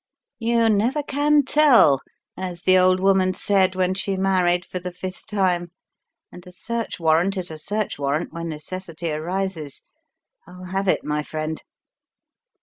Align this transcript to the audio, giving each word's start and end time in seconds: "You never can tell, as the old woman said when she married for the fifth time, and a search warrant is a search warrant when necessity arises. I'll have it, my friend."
"You 0.39 0.67
never 0.67 1.03
can 1.03 1.45
tell, 1.45 2.01
as 2.35 2.63
the 2.63 2.75
old 2.75 2.99
woman 2.99 3.35
said 3.35 3.75
when 3.75 3.93
she 3.93 4.17
married 4.17 4.65
for 4.65 4.79
the 4.79 4.91
fifth 4.91 5.27
time, 5.27 5.69
and 6.31 6.43
a 6.47 6.51
search 6.51 6.99
warrant 6.99 7.37
is 7.37 7.51
a 7.51 7.59
search 7.59 7.99
warrant 7.99 8.33
when 8.33 8.49
necessity 8.49 9.11
arises. 9.11 9.83
I'll 10.47 10.63
have 10.65 10.87
it, 10.87 11.03
my 11.03 11.21
friend." 11.21 11.61